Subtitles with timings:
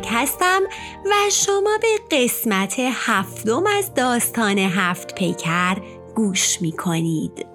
[0.00, 0.62] مونتک هستم
[1.04, 5.76] و شما به قسمت هفتم از داستان هفت پیکر
[6.14, 7.46] گوش می کنید.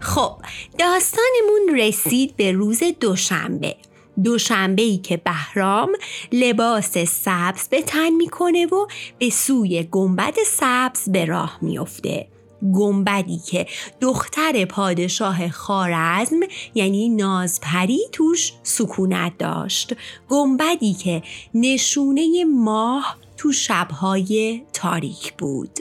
[0.00, 0.36] خب
[0.78, 3.76] داستانمون رسید به روز دوشنبه
[4.24, 5.92] دوشنبه ای که بهرام
[6.32, 8.86] لباس سبز به تن می‌کنه و
[9.18, 12.26] به سوی گنبد سبز به راه میافته
[12.72, 13.66] گنبدی که
[14.00, 16.40] دختر پادشاه خارزم
[16.74, 19.96] یعنی نازپری توش سکونت داشت.
[20.28, 21.22] گنبدی که
[21.54, 25.78] نشونه ماه تو شبهای تاریک بود.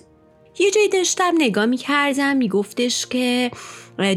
[0.59, 3.51] یه جایی داشتم نگاه می کردم می گفتش که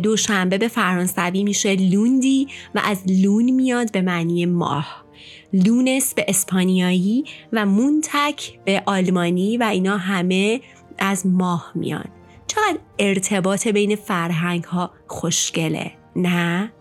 [0.03, 5.05] دوشنبه به فرانسوی میشه لوندی و از لون میاد به معنی ماه.
[5.53, 10.61] لونس به اسپانیایی و مونتک به آلمانی و اینا همه
[10.99, 12.16] از ماه میان.
[12.57, 16.73] چقدر ارتباط بین فرهنگ ها خوشگله نه؟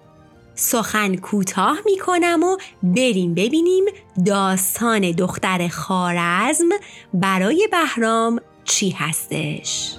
[0.56, 3.86] سخن کوتاه می کنم و بریم ببینیم
[4.26, 6.70] داستان دختر خارزم
[7.14, 9.96] برای بهرام چی هستش؟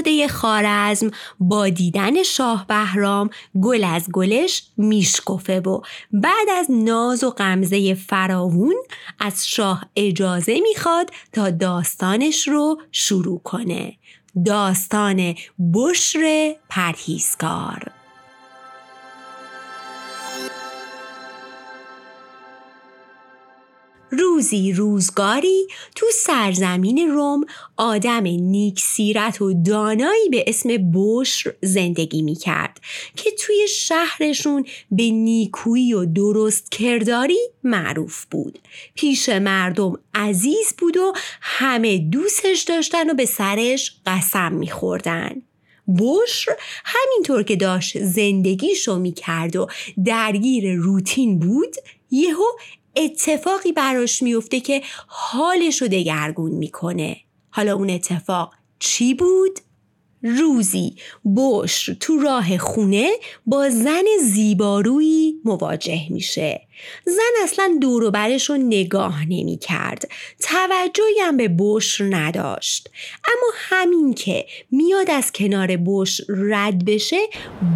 [0.00, 3.30] شاهزاده خارزم با دیدن شاه بهرام
[3.62, 5.80] گل از گلش میشکفه و
[6.12, 8.76] بعد از ناز و غمزه فراوون
[9.18, 13.96] از شاه اجازه می‌خواد تا داستانش رو شروع کنه.
[14.46, 15.34] داستان
[15.74, 17.99] بشر پرهیزکار
[24.10, 25.66] روزی روزگاری
[25.96, 27.44] تو سرزمین روم
[27.76, 32.80] آدم نیک سیرت و دانایی به اسم بشر زندگی می کرد
[33.16, 38.58] که توی شهرشون به نیکویی و درست کرداری معروف بود
[38.94, 45.42] پیش مردم عزیز بود و همه دوستش داشتن و به سرش قسم می خوردن.
[45.98, 46.52] بشر
[46.84, 49.66] همینطور که داشت زندگیشو می کرد و
[50.04, 51.76] درگیر روتین بود
[52.10, 52.44] یهو
[52.96, 57.16] اتفاقی براش میفته که حالش رو دگرگون می‌کنه
[57.50, 59.60] حالا اون اتفاق چی بود؟
[60.22, 60.96] روزی
[61.36, 63.10] بشر تو راه خونه
[63.46, 66.60] با زن زیبارویی مواجه میشه
[67.04, 70.08] زن اصلا دور برش رو نگاه نمی کرد.
[70.40, 72.90] توجهی هم به بشر نداشت.
[73.24, 77.20] اما همین که میاد از کنار بشر رد بشه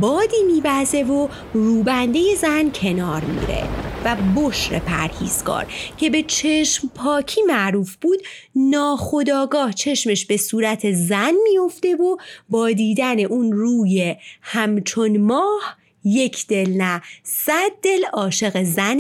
[0.00, 3.84] بادی میوزه و روبنده زن کنار میره.
[4.04, 5.66] و بشر پرهیزگار
[5.97, 8.19] که به چشم پاکی معروف بود
[8.56, 12.16] ناخداگاه چشمش به صورت زن میفته و
[12.48, 18.98] با دیدن اون روی همچون ماه یک دل نه صد دل عاشق زن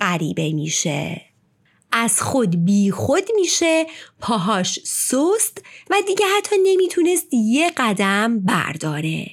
[0.00, 1.22] غریبه میشه.
[1.92, 3.86] از خود بی خود میشه
[4.20, 9.30] پاهاش سست و دیگه حتی نمی‌تونست یه قدم برداره.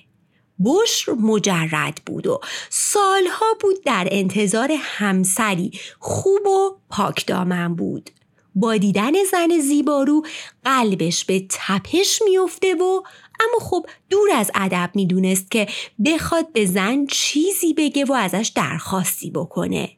[0.66, 8.10] بشر مجرد بود و سالها بود در انتظار همسری خوب و پاک دامن بود.
[8.56, 10.26] با دیدن زن زیبارو
[10.64, 13.02] قلبش به تپش میفته و
[13.40, 15.68] اما خب دور از ادب می‌دونست که
[16.06, 19.90] بخواد به زن چیزی بگه و ازش درخواستی بکنه.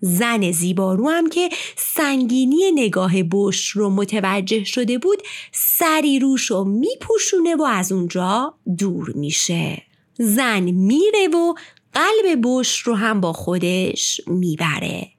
[0.00, 5.22] زن زیبارو هم که سنگینی نگاه بش رو متوجه شده بود
[5.52, 9.82] سری روش رو میپوشونه و از اونجا دور میشه.
[10.18, 11.54] زن میره و
[11.92, 15.11] قلب بش رو هم با خودش می‌بره.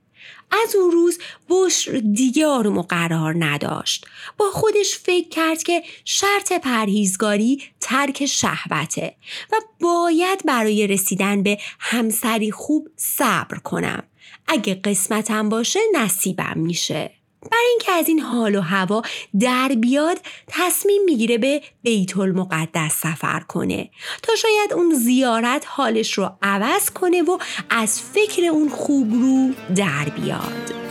[0.66, 1.20] از اون روز
[1.50, 4.06] بشر دیگه آروم و قرار نداشت.
[4.38, 9.16] با خودش فکر کرد که شرط پرهیزگاری ترک شهوته
[9.52, 14.04] و باید برای رسیدن به همسری خوب صبر کنم.
[14.48, 17.23] اگه قسمتم باشه نصیبم میشه.
[17.43, 19.03] برای اینکه از این حال و هوا
[19.41, 23.91] در بیاد تصمیم میگیره به بیت المقدس سفر کنه
[24.23, 27.39] تا شاید اون زیارت حالش رو عوض کنه و
[27.71, 30.89] از فکر اون خوب رو در بیاد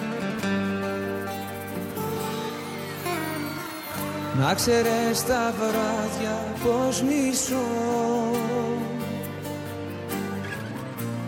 [4.39, 7.65] Να ξέρεις τα βράδια πως μισώ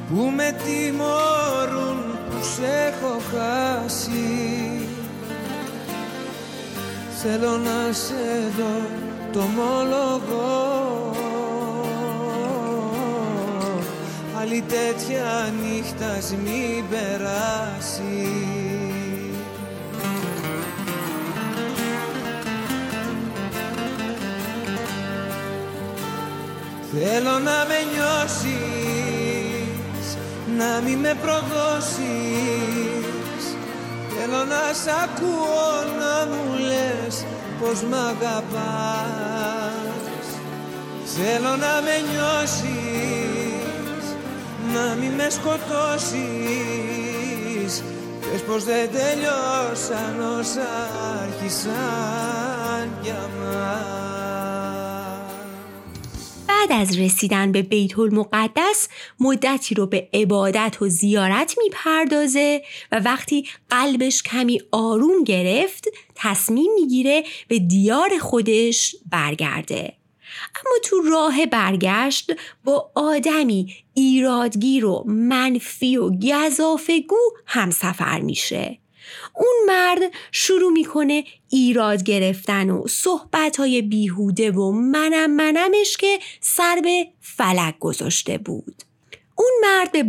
[0.10, 1.98] Που με τιμωρούν
[2.30, 4.83] που σε έχω χάσει
[7.27, 8.75] Θέλω να σε δω
[9.33, 10.85] το μολογό
[14.41, 18.29] Άλλη τέτοια νύχτα μην περάσει.
[26.93, 28.57] Θέλω να με νιώσεις,
[30.59, 31.95] να μην με προδώσεις.
[34.09, 35.69] Θέλω να σ' ακούω
[35.99, 36.94] να μου λες
[37.65, 39.55] πως μ' αγαπάς.
[41.05, 44.07] Θέλω να με νιώσεις
[44.75, 46.13] Να μην με σκοτώσεις.
[48.21, 50.71] Πες πως δεν τελειώσαν όσα
[51.23, 54.14] άρχισαν για μας
[56.69, 58.89] بعد از رسیدن به بیت المقدس
[59.21, 62.63] مدتی رو به عبادت و زیارت می‌پردازه
[62.93, 69.93] و وقتی قلبش کمی آروم گرفت تصمیم می‌گیره به دیار خودش برگرده.
[70.55, 72.33] اما تو راه برگشت
[72.65, 78.79] با آدمی ایرادگیر و منفی و گذافگو همسفر میشه.
[79.37, 80.01] اون مرد
[80.33, 87.79] شروع می‌کنه ایراد گرفتن و صحبت های بیهوده و منم منمش که سر به فلک
[87.79, 88.83] گذاشته بود.
[89.37, 90.03] اون مرد به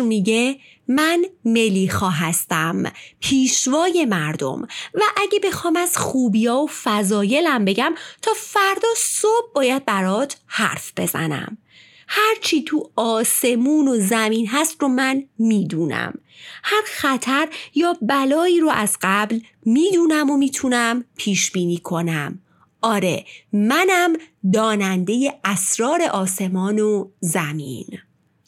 [0.00, 0.56] میگه
[0.88, 4.62] من ملیخا هستم پیشوای مردم
[4.94, 11.58] و اگه بخوام از خوبیا و فضایلم بگم تا فردا صبح باید برات حرف بزنم.
[12.08, 16.14] هرچی تو آسمون و زمین هست رو من می‌دونم.
[16.62, 22.38] هر خطر یا بلایی رو از قبل می‌دونم و می‌تونم پیش بینی کنم.
[22.82, 24.16] آره منم
[24.52, 27.86] داننده اسرار آسمان و زمین.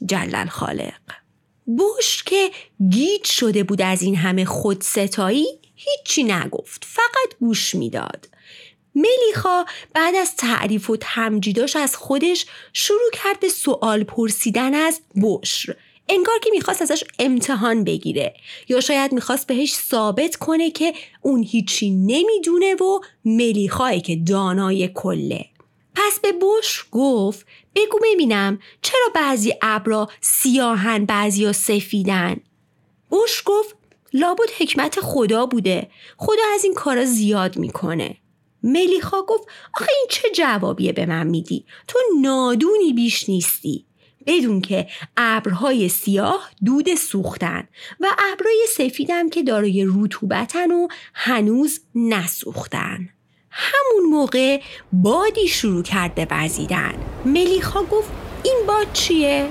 [0.06, 1.00] جلل خالق.
[1.66, 2.50] بوش که
[2.90, 8.28] گیج شده بود از این همه خودستایی هیچی نگفت فقط گوش می‌داد.
[8.94, 9.64] ملیخا
[9.94, 15.76] بعد از تعریف و تمجیداش از خودش شروع کرد به سوال پرسیدن از بشر.
[16.08, 18.34] انگار که می‌خواست ازش امتحان بگیره.
[18.68, 25.46] یا شاید می‌خواست بهش ثابت کنه که اون هیچی نمی‌دونه و ملیخایی که دانای کله.
[25.94, 32.36] پس به بش گفت بگو ببینم چرا بعضی ابرا سیاهن بعضی ها سفیدن؟
[33.10, 33.76] بش گفت
[34.12, 35.90] لابد حکمت خدا بوده.
[36.16, 38.16] خدا از این کارا زیاد می‌کنه.
[38.62, 43.86] ملیخا گفت آخه این چه جوابیه به من میدی؟ تو نادونی بیش نیستی.
[44.26, 44.86] بدون که
[45.16, 47.68] ابرهای سیاه دود سوختن
[48.00, 53.08] و ابرهای سفیدم که دارای رطوبتن و هنوز نسوختن.
[53.50, 54.60] همون موقع
[54.92, 58.10] بادی شروع کرد به وزیدن ملیخا گفت
[58.42, 59.48] این باد چیه؟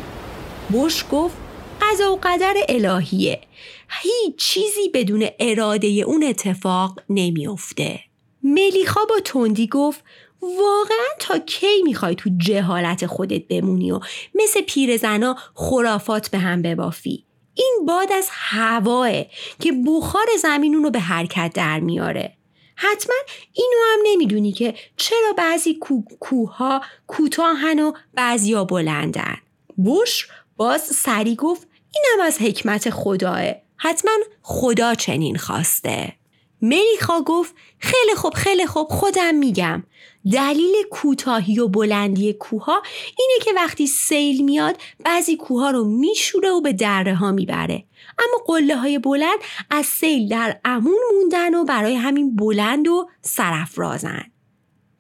[0.74, 1.36] بش گفت
[1.82, 3.42] قضا و قدر الهیه.
[3.90, 8.09] هیچ چیزی بدون اراده اون اتفاق نمیافته.
[8.44, 10.04] ملیخا با تندی گفت
[10.42, 14.00] واقعا تا کی می‌خوای تو جهالت خودت بمونی و
[14.36, 19.12] مثل پیرزنا خرافات به هم ببافی؟ این باد از هواه
[19.60, 22.36] که بخار زمین رو به حرکت در میاره.
[22.76, 23.16] حتما
[23.54, 29.38] اینو هم نمی‌دونی که چرا بعضی کو کوها کوتاهن و بعضیا بلندن.
[29.78, 30.28] بوش
[30.58, 33.42] باز سری گفت اینم از حکمت خداه.
[33.78, 34.12] حتما
[34.42, 36.19] خدا چنین خواسته.
[36.62, 39.84] ملیخا گفت خیلی خوب خیلی خوب خودم میگم.
[40.32, 42.84] دلیل کوتاهی و بلندی کوها
[43.18, 47.86] اینه که وقتی سیل میاد بعضی کوها رو میشوره و به دره ها می‌بره.
[48.20, 49.40] اما قله های بلند
[49.70, 54.26] از سیل در امون موندن و برای همین بلند و سرفرازن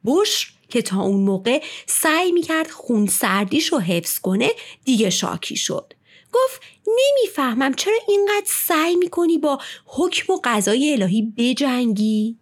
[0.06, 4.50] بش که تا اون موقع سعی می‌کرد خون سردیش رو حفظ کنه
[4.86, 5.94] دیگه شاکی شد.
[6.34, 6.62] گفت
[6.98, 12.38] نمی‌فهمم چرا اینقدر سعی می‌کنی با حکم و قضای الهی بجنگی؟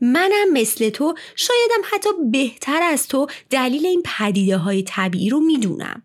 [0.00, 6.02] منم مثل تو شایدم حتی بهتر از تو دلیل این پدیده های طبیعی رو می‌دونم.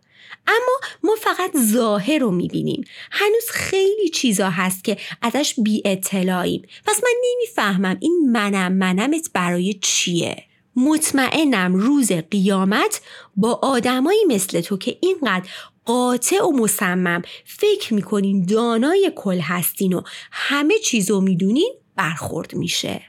[0.47, 2.83] اما ما فقط ظاهر رو می‌بینیم.
[3.11, 9.73] هنوز خیلی چیزا هست که ازش بی اطلاعیم پس من نمی‌فهمم این منم منمت برای
[9.73, 10.43] چیه.
[10.75, 13.01] مطمئنم روز قیامت
[13.35, 15.49] با آدمایی مثل تو که اینقدر
[15.87, 17.21] قاطع و مصمم.
[17.45, 20.01] فکر می‌کنین دانای کل هستین و
[20.31, 23.01] همه چیزو می‌دونین برخورد میشه.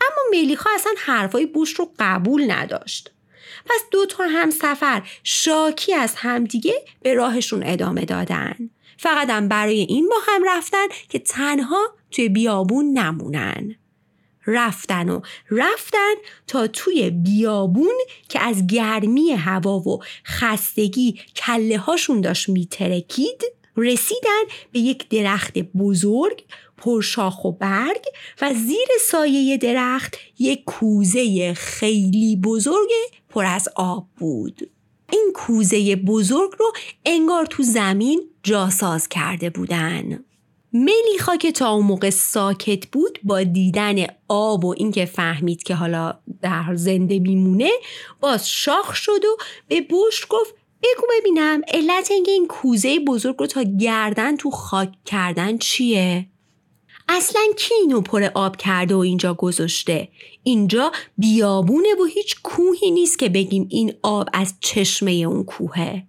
[0.00, 3.10] اما ملیخا اصلا حرفای بوش رو قبول نداشت.
[3.64, 8.70] پس دو تا هم سفر شاکی از همدیگه به راهشون ادامه دادن.
[8.98, 13.76] فقط هم برای این با هم رفتن که تنها توی بیابون نمونن.
[14.46, 16.14] رفتن و رفتن
[16.46, 17.94] تا توی بیابون
[18.28, 23.42] که از گرمی هوا و خستگی کله هاشون داشت میترکید
[23.76, 26.44] رسیدن به یک درخت بزرگ
[26.76, 28.04] پرشاخ و برگ
[28.42, 32.88] و زیر سایه درخت یک کوزه خیلی بزرگ
[33.28, 34.70] پر از آب بود.
[35.12, 36.72] این کوزه بزرگ رو
[37.04, 40.24] انگار تو زمین جاساز کرده بودن.
[40.84, 46.14] ملیخا که تا اون موقع ساکت بود با دیدن آب و اینکه فهمید که حالا
[46.42, 47.70] در زنده میمونه
[48.20, 49.36] باز شاخ شد و
[49.68, 54.92] به بشت گفت بگو ببینم علت اینکه این کوزه بزرگ رو تا گردن تو خاک
[55.04, 56.26] کردن چیه؟
[57.08, 60.08] اصلا کی اینو پر آب کرده و اینجا گذاشته
[60.42, 66.02] اینجا بیابونه و هیچ کوهی نیست که بگیم این آب از چشمه اون کوهه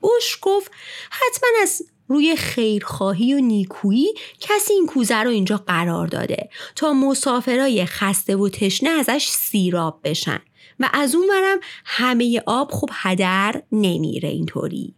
[0.00, 0.70] بوش گفت
[1.10, 7.86] حتما از روی خیرخواهی و نیکویی کسی این کوزه رو اینجا قرار داده تا مسافرای
[7.86, 10.40] خسته و تشنه ازش سیراب بشن
[10.80, 14.94] و از اون ورم همه آب خوب هدر نمیره اینطوری.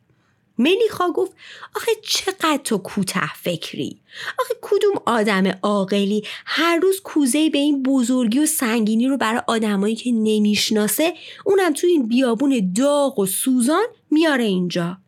[0.59, 1.33] ملیخا گفت
[1.77, 4.01] آخه چقدر تو کوته فکری؟
[4.39, 9.95] آخه کدوم آدم عاقلی هر روز کوزه به این بزرگی و سنگینی رو برای آدمایی
[9.95, 14.99] که نمی‌شناسه اونم تو این بیابون داغ و سوزان میاره اینجا؟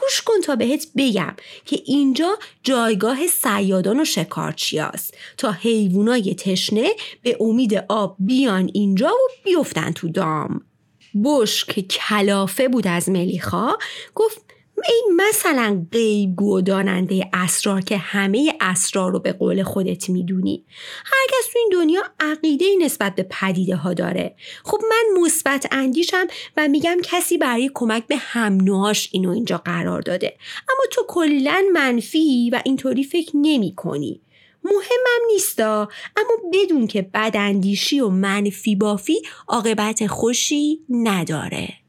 [0.00, 1.34] گوش کن تا بهت بگم
[1.64, 6.88] که اینجا جایگاه سیادان و شکارچیاست تا حیوانای تشنه
[7.22, 10.60] به امید آب بیان اینجا و بیفتن تو دام.
[11.24, 13.72] بش که کلافه بود از ملیخا
[14.14, 14.45] گفت
[14.88, 20.64] این مثلا غیبگو و داننده اسرار که همه اسرار رو به قول خودت می‌دونی.
[21.04, 24.34] هر کس تو این دنیا عقیده نسبت به پدیده ها داره.
[24.64, 28.58] خب من مثبت اندیشم و میگم کسی برای کمک به هم
[29.12, 30.36] اینو اینجا قرار داده.
[30.68, 34.20] اما تو کلا منفی و اینطوری فکر نمی کنی
[34.64, 35.88] مهمم نیستا.
[36.16, 41.85] اما بدون که بداندیشی و منفی بافی عاقبت خوشی نداره.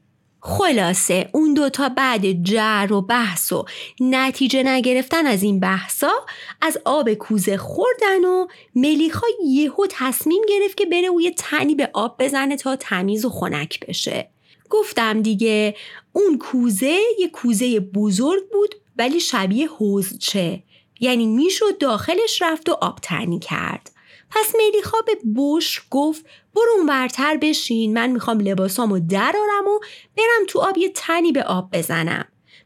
[0.48, 3.64] خلاصه اون دوتا بعد جر و بحث و
[4.00, 6.12] نتیجه نگرفتن از این بحثا
[6.60, 11.90] از آب کوزه خوردن و ملیخا یهو تصمیم گرفت که بره و یه تنی به
[11.92, 14.30] آب بزنه تا تمیز و خنک بشه.
[14.70, 15.76] گفتم دیگه
[16.12, 20.62] اون کوزه یه کوزه بزرگ بود ولی شبیه حوزچه
[21.00, 23.90] یعنی می‌شد داخلش رفت و آب تنی کرد.
[24.30, 29.78] پس ملیخا به بوش گفت برو برتر بشین من می‌خوام لباسامو درارم و
[30.16, 32.24] برم تو آب یه تنی به آب بزنم.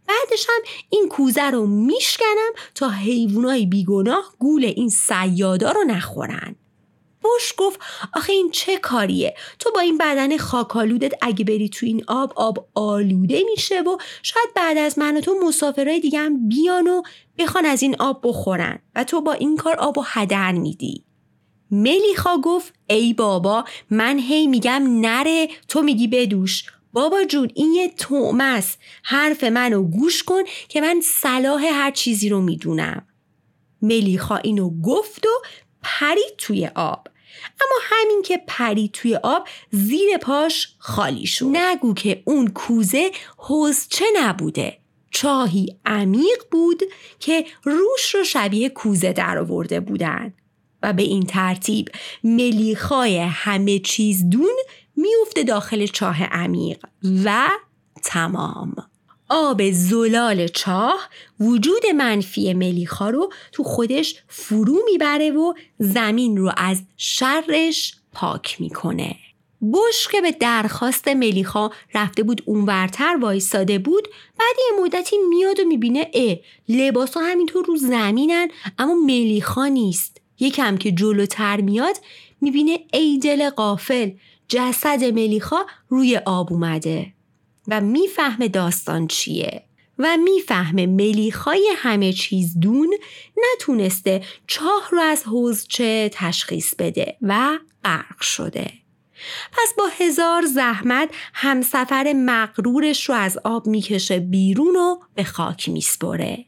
[0.08, 6.56] بعدش هم این کوزه رو میشکنم تا حیوانای بیگناه گول این سیادا رو نخورن.
[7.22, 7.80] بوش گفت
[8.14, 12.68] آخه این چه کاریه؟ تو با این بدن خاکالودت اگه بری تو این آب آب
[12.74, 17.02] آلوده میشه و شاید بعد از من و تو مسافرهای دیگه هم بیان و
[17.38, 21.04] بخوان از این آب بخورن و تو با این کار آب و هدر میدی.
[21.72, 26.64] ملیخا گفت ای بابا من هی میگم نره تو میگی بدوش.
[26.92, 28.78] بابا جون این یه تومه است.
[29.02, 33.06] حرف منو گوش کن که من صلاح هر چیزی رو می‌دونم.
[33.82, 35.30] ملیخا اینو گفت و
[35.82, 37.08] پرید توی آب.
[37.60, 41.46] اما همین که پرید توی آب زیر پاش خالی شد.
[41.52, 43.10] نگو که اون کوزه
[43.88, 44.78] چه نبوده.
[45.10, 46.82] چاهی عمیق بود
[47.20, 50.34] که روش رو شبیه کوزه در آورده بودن.
[50.82, 51.88] و به این ترتیب
[52.24, 54.56] ملیخای همه چیز دون
[54.96, 56.84] میفته داخل چاه عمیق
[57.24, 57.48] و
[58.04, 58.74] تمام.
[59.28, 61.08] آب زلال چاه
[61.40, 69.16] وجود منفی ملیخا رو تو خودش فرو می‌بره و زمین رو از شرش پاک می‌کنه.
[69.72, 74.08] بش که به درخواست ملیخا رفته بود اونورتر وایستاده بود
[74.38, 76.36] بعد یه مدتی میاد و می‌بینه اه
[76.68, 78.48] لباس ها همینطور رو زمینن
[78.78, 80.21] اما ملیخا نیست.
[80.42, 81.96] یکم که جلوتر میاد
[82.40, 84.10] می‌بینه ای دل قافل
[84.48, 87.12] جسد ملیخا روی آب اومده
[87.68, 89.64] و می‌فهمه داستان چیه
[89.98, 92.94] و می‌فهمه ملیخای همه چیز دون
[93.36, 98.70] نتونسته چاه رو از حوزچه تشخیص بده و غرق شده.
[99.52, 106.44] پس با هزار زحمت همسفر مغرورش رو از آب می‌کشه بیرون و به خاک میسپره.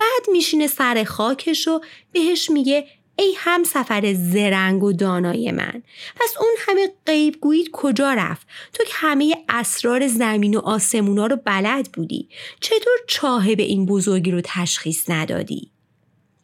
[0.00, 1.80] بعد میشینه سر خاکش و
[2.12, 2.86] بهش میگه
[3.18, 5.82] ای هم سفر زرنگ و دانای من.
[6.16, 11.36] پس اون همه غیب گویید کجا رفت؟ تو که همه اسرار زمین و آسمونا رو
[11.44, 12.28] بلد بودی.
[12.60, 15.70] چطور چاهه به این بزرگی رو تشخیص ندادی؟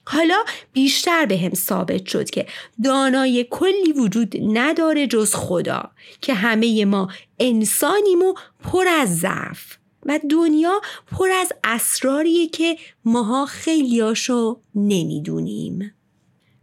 [0.06, 2.46] حالا بیشتر به هم ثابت شد که
[2.84, 5.90] دانای کلی وجود نداره جز خدا
[6.20, 9.76] که همه ما انسانیم و پر از ضعف.
[10.06, 10.80] و دنیا
[11.12, 15.94] پر از اسراریه که ماها خیلیاشو نمی‌دونیم.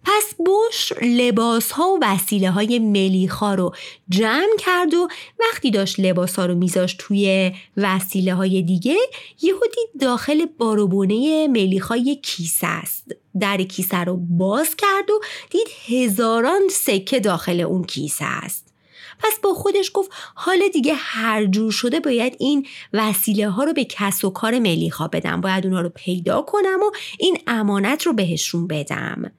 [0.03, 3.75] پس بوش لباس ها و وسیله های ملیخا رو
[4.09, 5.07] جمع کرد و
[5.39, 8.97] وقتی داشت لباس ها رو میذاشت توی وسیله های دیگه
[9.41, 13.15] یهودی داخل باروبونه ملیخا یک کیسه است.
[13.39, 18.71] در کیسه رو باز کرد و دید هزاران سکه داخل اون کیسه است.
[19.19, 23.85] پس با خودش گفت حال دیگه هر جور شده باید این وسیله ها رو به
[23.85, 25.41] کس و کار ملیخا بدم.
[25.41, 29.31] باید اونا رو پیدا کنم و این امانت رو بهشون بدم.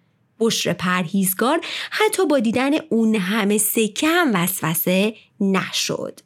[0.43, 6.21] بشر پرهیزگار حتی با دیدن اون همه سکه هم وسوسه نشد.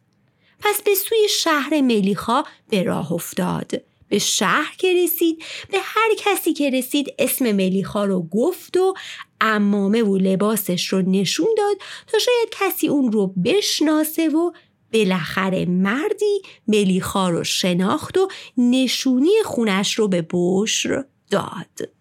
[0.61, 3.73] پس به سوی شهر ملیخا به راه افتاد.
[4.09, 8.95] به شهر که رسید به هر کسی که رسید اسم ملیخا رو گفت و
[9.41, 14.51] امامه و لباسش رو نشون داد تا شاید کسی اون رو بشناسه و
[14.93, 21.96] بالاخره مردی ملیخا رو شناخت و نشونی خونش رو به بشر داد.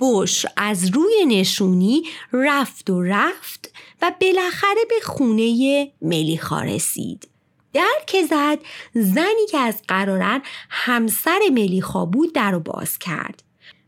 [0.00, 2.02] بشر از روی نشونی
[2.32, 3.70] رفت و رفت
[4.02, 7.28] و بالاخره به خونه ملیخا رسید.
[7.72, 8.58] در که زد
[8.94, 13.42] زنی که از قرارن همسر ملیخا بود در رو باز کرد.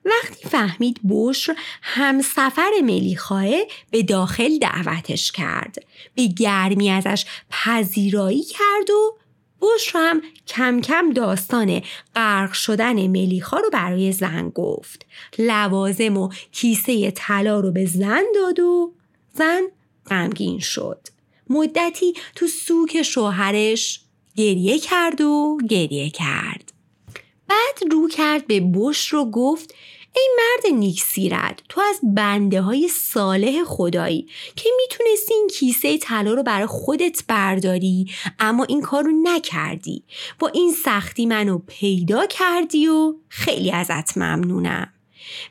[0.04, 3.50] وقتی فهمید بشر همسفر ملیخاه
[3.90, 5.84] به داخل دعوتش کرد.
[6.14, 9.16] به گرمی ازش پذیرایی کرد و
[9.62, 11.82] بشر هم کم کم داستان
[12.14, 15.06] غرق شدن ملیخا رو برای زن گفت.
[15.38, 18.92] لوازم و کیسه طلا رو به زن داد و
[19.34, 19.62] زن
[20.06, 21.08] غمگین شد.
[21.50, 24.00] مدتی تو سوک شوهرش
[24.36, 26.72] گریه کرد و گریه کرد.
[27.48, 29.74] بعد رو کرد به بش رو گفت
[30.16, 36.34] ای مرد نیک سیرت تو از بنده های صالح خدایی که می‌تونستی این کیسه طلا
[36.34, 38.06] رو برای خودت برداری
[38.38, 40.04] اما این کار رو نکردی.
[40.38, 44.92] با این سختی منو پیدا کردی و خیلی ازت ممنونم.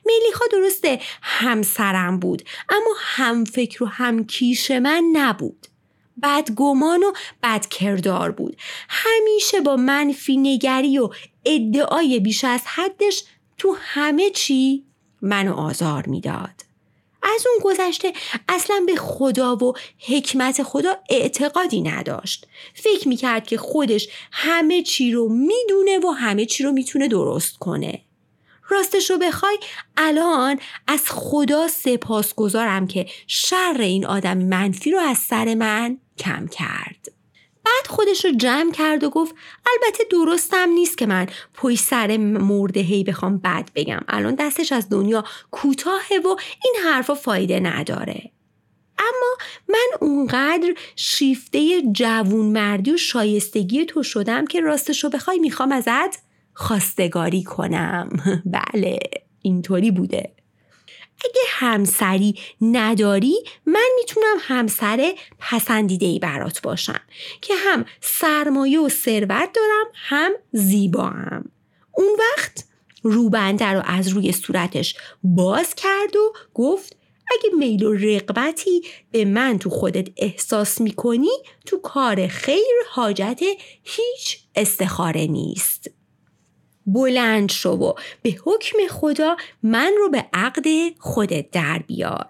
[0.06, 5.68] ملیخا درسته همسرم بود اما هم فکر و هم کیش من نبود.
[6.24, 7.12] بدگمان و
[7.44, 8.58] بدکردار بود.
[8.90, 11.10] همیشه با منفی نگری و
[11.46, 13.24] ادعای بیش از حدش
[13.62, 14.86] تو همه چی
[15.22, 16.66] منو آزار می‌داد.
[17.24, 18.14] از اون گذشته
[18.50, 19.74] اصلا به خدا و
[20.08, 22.48] حکمت خدا اعتقادی نداشت.
[22.74, 28.02] فکر می‌کرد که خودش همه چی رو می‌دونه و همه چی رو می‌تونه درست کنه.
[28.70, 29.58] راستش رو بخوای
[29.98, 36.48] الان از خدا سپاس گذارم که شر این آدم منفی رو از سر من کم
[36.48, 37.12] کرد.
[37.66, 39.36] بعد خودش رو جمع کرد و گفت
[39.68, 44.02] البته درستم نیست که من پشت سر مرده هی بخوام بد بگم.
[44.08, 48.32] الان دستش از دنیا کوتاهه و این حرفا فایده نداره.
[49.00, 49.38] اما
[49.70, 56.20] من اونقدر شیفته جوون مردی و شایستگی تو شدم که راستشو بخوای می‌خوام ازت
[56.54, 58.10] خواستگاری کنم.
[58.74, 59.00] بله
[59.42, 60.41] اینطوری بوده.
[61.62, 67.02] همسری نداری من می‌تونم همسر پسندیده ای برات باشم
[67.42, 71.52] که هم سرمایه و ثروت دارم هم زیبا هم.
[71.92, 72.66] اون وقت
[73.04, 76.98] روبنده رو از روی صورتش باز کرد و گفت
[77.32, 81.32] اگه میل و رقبتی به من تو خودت احساس می‌کنی
[81.66, 83.40] تو کار خیر حاجت
[83.84, 86.01] هیچ استخاره نیست
[86.94, 90.66] بلند شو و به حکم خدا من رو به عقد
[91.00, 92.26] خودت در بیار.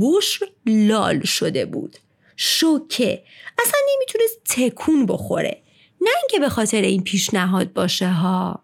[0.00, 1.96] بشر لال شده بود.
[2.36, 3.22] شوکه.
[3.58, 5.62] اصلا نمی‌تونست تکون بخوره.
[6.00, 8.62] نه اینکه به خاطر این پیشنهاد باشه ها.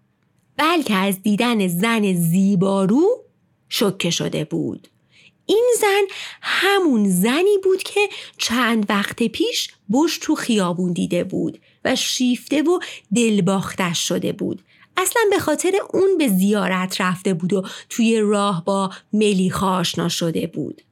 [0.56, 3.24] بلکه از دیدن زن زیبارو
[3.68, 4.88] شوکه شده بود.
[5.46, 6.02] این زن
[6.42, 8.00] همون زنی بود که
[8.38, 12.78] چند وقت پیش بش تو خیابون دیده بود و شیفته و
[13.14, 14.62] دلباختش شده بود.
[14.98, 20.46] اصلا به خاطر اون به زیارت رفته بود و توی راه با ملیخا آشنا شده
[20.46, 20.82] بود.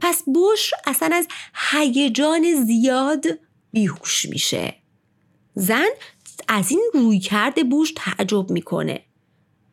[0.00, 1.28] پس بش اصلا از
[1.70, 3.24] هیجان زیاد
[3.72, 4.74] بیهوش میشه.
[5.54, 5.88] زن
[6.48, 9.00] از این روی کرده بوش تعجب می‌کنه.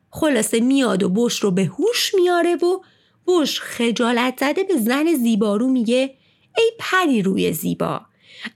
[0.10, 2.80] خلاصه میاد و بش رو به هوش میاره و
[3.28, 6.16] بش خجالت زده به زن زیبارو میگه
[6.58, 8.02] ای پری روی زیبا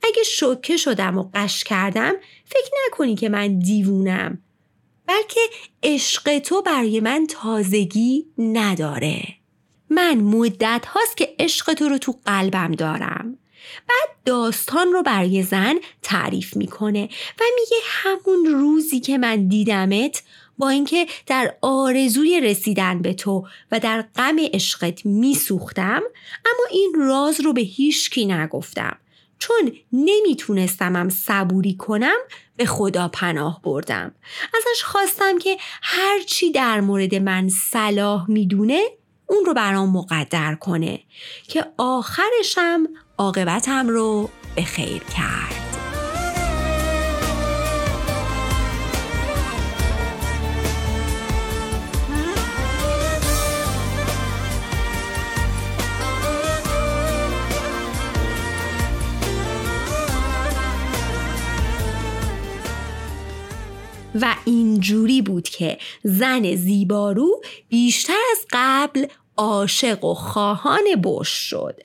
[0.03, 2.13] اگه شوکه شدم و قش کردم
[2.45, 4.41] فکر نکنی که من دیوونم
[5.09, 5.39] بلکه
[5.83, 9.23] عشق تو برای من تازگی نداره.
[9.89, 13.37] من مدت هاست که عشق تو رو تو قلبم دارم.
[13.87, 20.23] بعد داستان رو برای زن تعریف می‌کنه و میگه همون روزی که من دیدمت
[20.57, 26.01] با اینکه در آرزوی رسیدن به تو و در غم عشقت میسوختم
[26.45, 28.97] اما این راز رو به هیچکی نگفتم.
[29.39, 32.17] چون نمیتونستمم صبوری کنم
[32.55, 34.15] به خدا پناه بردم.
[34.57, 38.81] ازش خواستم که هرچی در مورد من صلاح می‌دونه
[39.25, 40.99] اون رو برام مقدر کنه
[41.47, 45.68] که آخرشم عاقبتم رو به خیر کرد.
[64.15, 69.05] و اینجوری بود که زن زیبارو بیشتر از قبل
[69.37, 71.79] عاشق و خواهان بش شد.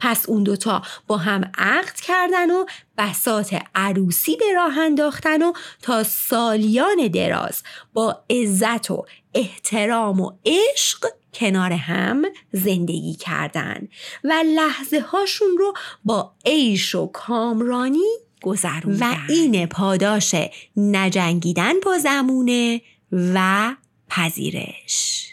[0.00, 2.64] پس اون دوتا با هم عقد کردن و
[2.98, 7.62] بسات عروسی به راه انداختن و تا سالیان دراز
[7.92, 13.88] با عزت و احترام و عشق کنار هم زندگی کردن
[14.24, 20.34] و لحظه هاشون رو با عیش و کامرانی گذروندن و این پاداش
[20.76, 22.80] نجنگیدن با زمونه
[23.12, 23.74] و
[24.08, 25.27] پذیرش.